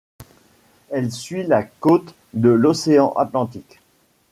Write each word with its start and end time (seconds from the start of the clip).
Elle 0.89 1.11
suit 1.11 1.43
la 1.45 1.61
côte 1.61 2.15
de 2.33 2.49
l'océan 2.49 3.13
Atlantique. 3.17 3.79